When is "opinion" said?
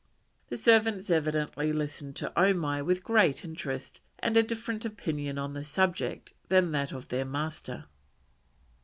4.83-5.37